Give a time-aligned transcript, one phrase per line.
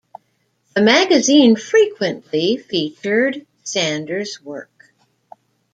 [0.73, 4.91] The magazine frequently featured Sanders' work.